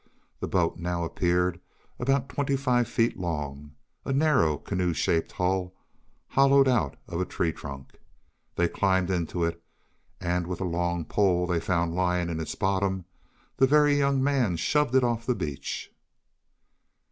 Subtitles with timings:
[0.39, 1.59] The boat now appeared
[1.99, 3.73] about twenty five feet long
[4.03, 5.75] a narrow, canoe shaped hull
[6.29, 7.99] hollowed out of a tree trunk.
[8.55, 9.61] They climbed into it,
[10.19, 13.05] and with a long pole they found lying in its bottom,
[13.57, 15.91] the Very Young Man shoved it off the beach.